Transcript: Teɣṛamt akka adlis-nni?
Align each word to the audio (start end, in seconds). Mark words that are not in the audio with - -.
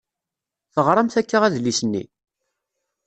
Teɣṛamt 0.73 1.15
akka 1.21 1.37
adlis-nni? 1.47 2.03